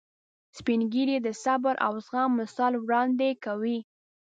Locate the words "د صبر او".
1.21-1.93